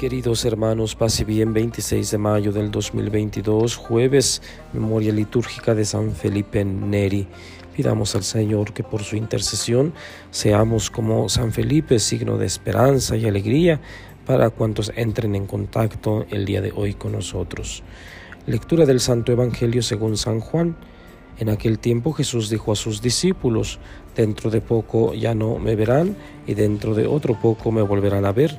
Queridos 0.00 0.46
hermanos, 0.46 0.94
pase 0.94 1.26
bien 1.26 1.52
26 1.52 2.12
de 2.12 2.16
mayo 2.16 2.52
del 2.52 2.70
2022, 2.70 3.76
jueves, 3.76 4.40
memoria 4.72 5.12
litúrgica 5.12 5.74
de 5.74 5.84
San 5.84 6.12
Felipe 6.12 6.64
Neri. 6.64 7.26
Pidamos 7.76 8.14
al 8.14 8.24
Señor 8.24 8.72
que 8.72 8.82
por 8.82 9.02
su 9.02 9.16
intercesión 9.16 9.92
seamos 10.30 10.88
como 10.88 11.28
San 11.28 11.52
Felipe, 11.52 11.98
signo 11.98 12.38
de 12.38 12.46
esperanza 12.46 13.14
y 13.14 13.26
alegría 13.26 13.78
para 14.24 14.48
cuantos 14.48 14.90
entren 14.96 15.34
en 15.34 15.46
contacto 15.46 16.24
el 16.30 16.46
día 16.46 16.62
de 16.62 16.72
hoy 16.74 16.94
con 16.94 17.12
nosotros. 17.12 17.82
Lectura 18.46 18.86
del 18.86 19.00
Santo 19.00 19.32
Evangelio 19.32 19.82
según 19.82 20.16
San 20.16 20.40
Juan. 20.40 20.76
En 21.38 21.50
aquel 21.50 21.78
tiempo 21.78 22.14
Jesús 22.14 22.48
dijo 22.48 22.72
a 22.72 22.76
sus 22.76 23.02
discípulos, 23.02 23.78
dentro 24.16 24.48
de 24.48 24.62
poco 24.62 25.12
ya 25.12 25.34
no 25.34 25.58
me 25.58 25.76
verán 25.76 26.16
y 26.46 26.54
dentro 26.54 26.94
de 26.94 27.06
otro 27.06 27.38
poco 27.38 27.70
me 27.70 27.82
volverán 27.82 28.24
a 28.24 28.32
ver 28.32 28.58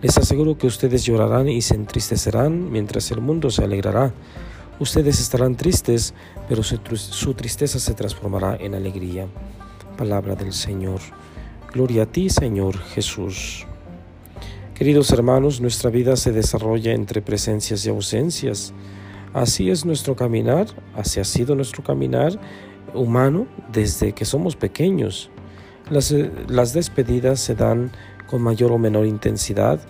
Les 0.00 0.16
aseguro 0.16 0.56
que 0.56 0.68
ustedes 0.68 1.04
llorarán 1.04 1.48
y 1.48 1.60
se 1.60 1.74
entristecerán 1.74 2.70
mientras 2.70 3.10
el 3.10 3.20
mundo 3.20 3.50
se 3.50 3.64
alegrará. 3.64 4.12
Ustedes 4.78 5.18
estarán 5.18 5.56
tristes, 5.56 6.14
pero 6.48 6.62
su, 6.62 7.34
tristeza 7.34 7.80
se 7.80 7.94
transformará 7.94 8.56
en 8.60 8.76
alegría. 8.76 9.26
Palabra 9.96 10.36
del 10.36 10.52
Señor. 10.52 11.00
Gloria 11.72 12.04
a 12.04 12.06
ti, 12.06 12.30
Señor 12.30 12.78
Jesús. 12.78 13.66
Queridos 14.72 15.10
hermanos, 15.10 15.60
nuestra 15.60 15.90
vida 15.90 16.14
se 16.14 16.30
desarrolla 16.30 16.92
entre 16.92 17.20
presencias 17.20 17.84
y 17.84 17.88
ausencias. 17.88 18.72
Así 19.34 19.68
es 19.68 19.84
nuestro 19.84 20.14
caminar, 20.14 20.68
así 20.94 21.18
ha 21.18 21.24
sido 21.24 21.56
nuestro 21.56 21.82
caminar 21.82 22.38
humano 22.94 23.48
desde 23.72 24.12
que 24.12 24.24
somos 24.24 24.54
pequeños. 24.54 25.28
Las, 25.90 26.14
las 26.46 26.72
despedidas 26.72 27.40
se 27.40 27.56
dan 27.56 27.90
con 28.28 28.42
mayor 28.42 28.70
o 28.70 28.78
menor 28.78 29.06
intensidad 29.06 29.80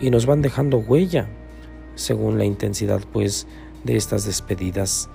y 0.00 0.10
nos 0.10 0.26
van 0.26 0.42
dejando 0.42 0.78
huella 0.78 1.28
según 1.94 2.38
la 2.38 2.44
intensidad 2.44 3.00
pues 3.12 3.46
de 3.84 3.96
estas 3.96 4.24
despedidas. 4.24 5.08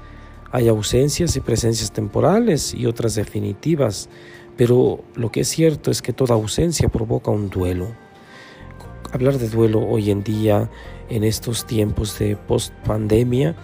Hay 0.51 0.67
ausencias 0.67 1.35
y 1.35 1.41
presencias 1.41 1.91
temporales 1.91 2.73
y 2.73 2.85
otras 2.85 3.15
definitivas, 3.15 4.09
pero 4.57 5.03
lo 5.15 5.31
que 5.31 5.41
es 5.41 5.49
cierto 5.49 5.91
es 5.91 6.01
que 6.01 6.13
toda 6.13 6.35
ausencia 6.35 6.89
provoca 6.89 7.31
un 7.31 7.49
duelo. 7.49 7.87
Hablar 9.11 9.37
de 9.37 9.49
duelo 9.49 9.85
hoy 9.85 10.11
en 10.11 10.23
día, 10.23 10.69
en 11.09 11.23
estos 11.23 11.65
tiempos 11.65 12.17
de 12.19 12.35
post-pandemia, 12.35 13.55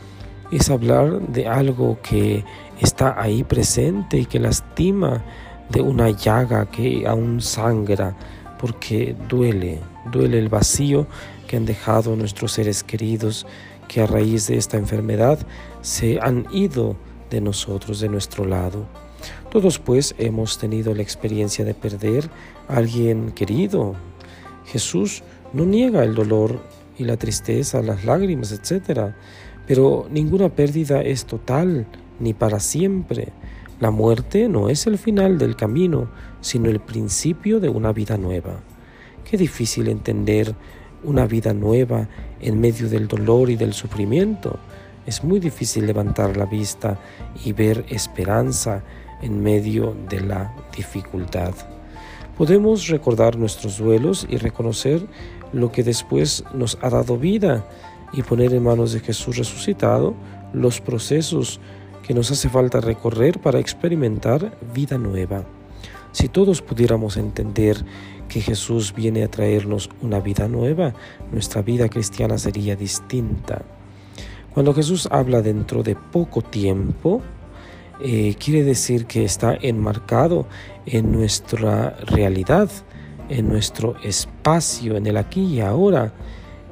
es 0.52 0.70
hablar 0.70 1.22
de 1.28 1.48
algo 1.48 2.00
que 2.02 2.44
está 2.82 3.20
ahí 3.22 3.44
presente 3.44 4.18
y 4.18 4.26
que 4.26 4.40
lastima, 4.40 5.24
de 5.70 5.82
una 5.82 6.10
llaga 6.10 6.70
que 6.70 7.08
aún 7.08 7.40
sangra, 7.40 8.18
porque 8.60 9.16
duele, 9.30 9.80
duele 10.12 10.40
el 10.40 10.50
vacío 10.50 11.08
que 11.48 11.58
han 11.58 11.66
dejado 11.66 12.16
nuestros 12.16 12.54
seres 12.54 12.84
queridos 12.84 13.46
que 13.88 14.02
a 14.02 14.08
raíz 14.08 14.48
de 14.48 14.58
esta 14.58 14.78
enfermedad 14.78 15.40
se 15.82 16.20
han 16.22 16.48
ido 16.52 16.96
de 17.30 17.42
nosotros, 17.42 18.00
de 18.00 18.10
nuestro 18.10 18.46
lado. 18.46 18.86
Todos 19.52 19.80
pues 19.80 20.16
hemos 20.18 20.58
tenido 20.58 20.96
la 20.96 21.02
experiencia 21.02 21.66
de 21.66 21.74
perder 21.74 22.30
a 22.68 22.78
alguien 22.78 23.32
querido. 23.32 23.96
Jesús 24.66 25.24
no 25.54 25.66
niega 25.66 26.04
el 26.04 26.16
dolor 26.16 26.62
y 26.98 27.04
la 27.04 27.18
tristeza, 27.18 27.82
las 27.82 28.06
lágrimas, 28.06 28.52
etc. 28.52 29.14
Pero 29.68 30.08
ninguna 30.10 30.50
pérdida 30.50 31.02
es 31.02 31.26
total 31.26 31.86
ni 32.20 32.34
para 32.34 32.60
siempre. 32.60 33.34
La 33.80 33.92
muerte 33.92 34.48
no 34.48 34.70
es 34.70 34.88
el 34.88 34.98
final 34.98 35.38
del 35.38 35.56
camino, 35.56 36.10
sino 36.40 36.70
el 36.70 36.80
principio 36.80 37.60
de 37.60 37.70
una 37.70 37.92
vida 37.92 38.18
nueva. 38.18 38.62
Qué 39.32 39.38
difícil 39.38 39.88
entender 39.88 40.54
una 41.06 41.26
vida 41.26 41.54
nueva 41.54 42.10
en 42.42 42.60
medio 42.60 42.90
del 42.90 43.08
dolor 43.08 43.50
y 43.50 43.56
del 43.56 43.72
sufrimiento. 43.72 44.60
Es 45.06 45.24
muy 45.24 45.40
difícil 45.40 45.88
levantar 45.88 46.36
la 46.36 46.44
vista 46.44 47.00
y 47.46 47.54
ver 47.54 47.86
esperanza 47.88 48.84
en 49.22 49.42
medio 49.42 49.96
de 50.10 50.20
la 50.20 50.54
dificultad. 50.76 51.54
Podemos 52.38 52.90
recordar 52.90 53.38
nuestros 53.38 53.78
duelos 53.78 54.28
y 54.30 54.36
reconocer 54.36 55.02
lo 55.54 55.72
que 55.72 55.84
después 55.84 56.44
nos 56.54 56.78
ha 56.82 56.90
dado 56.90 57.18
vida 57.18 57.66
y 58.12 58.24
poner 58.24 58.54
en 58.54 58.64
manos 58.64 58.92
de 58.92 59.00
Jesús 59.00 59.38
resucitado 59.38 60.14
los 60.52 60.82
procesos 60.82 61.62
que 62.06 62.14
nos 62.14 62.32
hace 62.32 62.50
falta 62.50 62.82
recorrer 62.82 63.40
para 63.40 63.60
experimentar 63.60 64.52
vida 64.74 64.98
nueva. 64.98 65.46
Si 66.12 66.28
todos 66.28 66.62
pudiéramos 66.62 67.18
entender 67.18 67.86
que 68.28 68.42
Jesús 68.42 68.94
viene 68.94 69.24
a 69.24 69.32
traernos 69.32 69.90
una 70.02 70.20
vida 70.20 70.48
nueva, 70.48 70.94
nuestra 71.32 71.62
vida 71.62 71.90
cristiana 71.90 72.38
sería 72.38 72.76
distinta. 72.76 73.64
Cuando 74.54 74.74
Jesús 74.74 75.08
habla 75.12 75.42
dentro 75.42 75.84
de 75.84 75.96
poco 75.96 76.42
tiempo, 76.42 77.22
eh, 78.04 78.36
quiere 78.40 78.64
decir 78.64 79.06
que 79.06 79.24
está 79.24 79.58
enmarcado 79.62 80.48
en 80.86 81.12
nuestra 81.12 81.92
realidad, 82.06 82.70
en 83.30 83.48
nuestro 83.48 83.96
espacio, 84.02 84.98
en 84.98 85.08
el 85.08 85.18
aquí 85.18 85.44
y 85.46 85.62
ahora. 85.62 86.14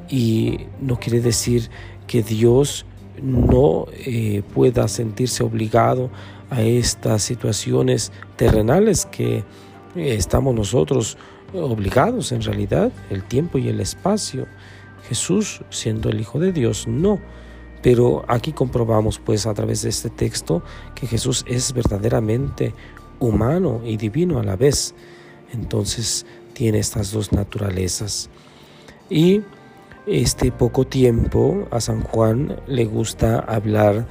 Y 0.09 0.61
no 0.81 0.99
quiere 0.99 1.21
decir 1.21 1.69
que 2.07 2.23
Dios 2.23 2.85
no 3.21 3.85
eh, 3.93 4.43
pueda 4.53 4.87
sentirse 4.87 5.43
obligado 5.43 6.09
a 6.49 6.61
estas 6.61 7.23
situaciones 7.23 8.11
terrenales 8.35 9.05
que 9.05 9.37
eh, 9.37 9.43
estamos 9.95 10.55
nosotros 10.55 11.17
obligados 11.53 12.31
en 12.31 12.41
realidad, 12.41 12.91
el 13.09 13.23
tiempo 13.23 13.57
y 13.57 13.67
el 13.69 13.79
espacio. 13.79 14.47
Jesús, 15.07 15.61
siendo 15.69 16.09
el 16.09 16.19
Hijo 16.19 16.39
de 16.39 16.51
Dios, 16.51 16.87
no. 16.87 17.19
Pero 17.81 18.25
aquí 18.27 18.51
comprobamos 18.51 19.19
pues 19.19 19.45
a 19.45 19.53
través 19.53 19.81
de 19.81 19.89
este 19.89 20.09
texto 20.09 20.61
que 20.95 21.07
Jesús 21.07 21.45
es 21.47 21.73
verdaderamente 21.73 22.73
humano 23.19 23.81
y 23.85 23.97
divino 23.97 24.39
a 24.39 24.43
la 24.43 24.55
vez. 24.55 24.93
Entonces 25.53 26.25
tiene 26.53 26.79
estas 26.79 27.11
dos 27.11 27.31
naturalezas. 27.31 28.29
Y 29.09 29.41
este 30.09 30.51
poco 30.51 30.87
tiempo 30.87 31.67
a 31.71 31.79
San 31.79 32.01
Juan 32.01 32.57
le 32.67 32.85
gusta 32.85 33.39
hablar 33.39 34.07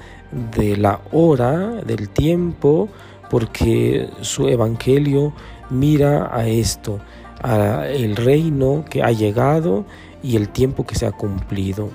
de 0.55 0.77
la 0.77 1.01
hora, 1.13 1.83
del 1.85 2.09
tiempo, 2.09 2.89
porque 3.31 4.09
su 4.21 4.49
evangelio 4.49 5.33
mira 5.71 6.31
a 6.33 6.47
esto, 6.47 7.01
a 7.43 7.87
el 7.89 8.17
reino 8.17 8.85
que 8.89 9.03
ha 9.03 9.11
llegado 9.11 9.85
y 10.23 10.37
el 10.37 10.49
tiempo 10.49 10.87
que 10.87 10.95
se 10.95 11.07
ha 11.07 11.13
cumplido. 11.13 11.91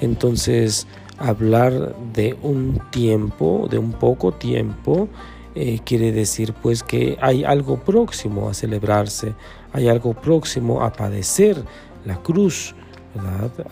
Entonces, 0.00 0.86
hablar 1.18 1.94
de 2.12 2.36
un 2.42 2.80
tiempo, 2.90 3.68
de 3.70 3.78
un 3.78 3.92
poco 3.92 4.32
tiempo, 4.32 5.08
eh, 5.54 5.78
quiere 5.84 6.10
decir 6.10 6.52
pues 6.52 6.82
que 6.82 7.16
hay 7.20 7.44
algo 7.44 7.78
próximo 7.78 8.48
a 8.48 8.54
celebrarse, 8.54 9.34
hay 9.72 9.88
algo 9.88 10.14
próximo 10.14 10.82
a 10.82 10.92
padecer 10.92 11.64
la 12.04 12.16
cruz, 12.16 12.74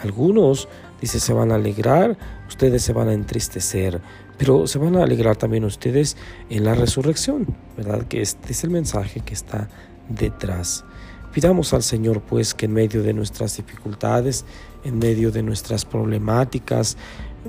algunos, 0.02 0.68
dice, 1.00 1.20
se 1.20 1.32
van 1.32 1.52
a 1.52 1.56
alegrar, 1.56 2.16
ustedes 2.48 2.82
se 2.82 2.92
van 2.92 3.08
a 3.08 3.12
entristecer, 3.12 4.00
pero 4.38 4.66
se 4.66 4.78
van 4.78 4.96
a 4.96 5.02
alegrar 5.02 5.36
también 5.36 5.64
ustedes 5.64 6.16
en 6.50 6.64
la 6.64 6.74
resurrección, 6.74 7.46
¿verdad? 7.76 8.06
Que 8.06 8.22
este 8.22 8.52
es 8.52 8.64
el 8.64 8.70
mensaje 8.70 9.20
que 9.20 9.34
está 9.34 9.68
detrás. 10.08 10.84
Pidamos 11.32 11.72
al 11.72 11.82
Señor 11.82 12.20
pues 12.20 12.54
que 12.54 12.66
en 12.66 12.72
medio 12.72 13.02
de 13.02 13.14
nuestras 13.14 13.56
dificultades, 13.56 14.44
en 14.84 14.98
medio 14.98 15.30
de 15.30 15.42
nuestras 15.42 15.84
problemáticas, 15.84 16.96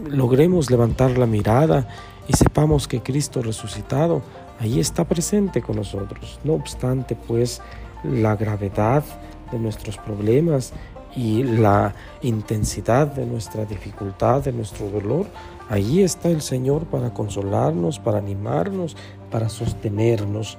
logremos 0.10 0.72
levantar 0.72 1.18
la 1.18 1.26
mirada 1.26 1.88
y 2.28 2.34
sepamos 2.34 2.88
que 2.88 3.02
Cristo 3.02 3.42
resucitado 3.42 4.22
ahí 4.60 4.80
está 4.80 5.04
presente 5.04 5.62
con 5.62 5.76
nosotros. 5.76 6.40
No 6.44 6.54
obstante 6.54 7.16
pues 7.16 7.62
la 8.04 8.36
gravedad 8.36 9.04
de 9.52 9.60
nuestros 9.60 9.98
problemas 9.98 10.74
y 11.16 11.44
la 11.44 11.94
intensidad 12.22 13.08
de 13.08 13.26
nuestra 13.26 13.66
dificultad, 13.66 14.44
de 14.44 14.52
nuestro 14.52 14.90
dolor, 14.90 15.28
allí 15.70 16.02
está 16.02 16.30
el 16.30 16.42
Señor 16.42 16.86
para 16.86 17.14
consolarnos, 17.14 18.00
para 18.00 18.18
animarnos, 18.18 18.96
para 19.30 19.50
sostenernos. 19.50 20.58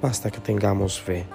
Basta 0.00 0.30
que 0.30 0.40
tengamos 0.40 1.00
fe, 1.00 1.26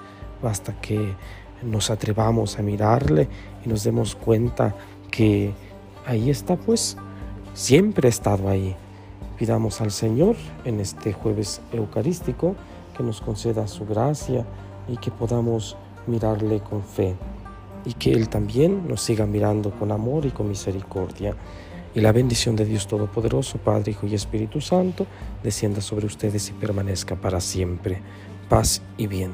basta 0.42 0.74
que 0.80 1.14
nos 1.62 1.90
atrevamos 1.90 2.58
a 2.58 2.62
mirarle 2.62 3.28
y 3.66 3.70
nos 3.70 3.84
demos 3.84 4.16
cuenta 4.16 4.76
que 5.12 5.54
ahí 6.06 6.30
está 6.30 6.56
pues 6.56 6.98
siempre 7.54 8.08
ha 8.08 8.10
estado 8.10 8.50
ahí. 8.50 8.76
Pidamos 9.38 9.82
al 9.82 9.92
Señor 9.92 10.36
en 10.64 10.80
este 10.80 11.12
jueves 11.12 11.62
eucarístico 11.72 12.56
que 12.96 13.04
nos 13.04 13.20
conceda 13.20 13.68
su 13.68 13.86
gracia 13.86 14.46
y 14.88 14.98
que 14.98 15.12
podamos 15.12 15.76
mirarle 16.08 16.60
con 16.60 16.84
fe 16.84 17.16
y 17.86 17.94
que 17.94 18.12
Él 18.12 18.30
también 18.30 18.88
nos 18.88 19.02
siga 19.02 19.26
mirando 19.26 19.72
con 19.72 19.92
amor 19.92 20.26
y 20.26 20.32
con 20.32 20.50
misericordia. 20.50 21.36
Y 21.96 22.02
la 22.02 22.12
bendición 22.12 22.56
de 22.56 22.66
Dios 22.66 22.88
Todopoderoso, 22.88 23.60
Padre, 23.60 23.92
Hijo 23.92 24.08
y 24.08 24.16
Espíritu 24.16 24.62
Santo, 24.62 25.06
descienda 25.44 25.82
sobre 25.82 26.08
ustedes 26.08 26.50
y 26.50 26.54
permanezca 26.54 27.16
para 27.16 27.40
siempre. 27.40 28.02
Paz 28.50 28.82
y 28.98 29.08
bien. 29.08 29.32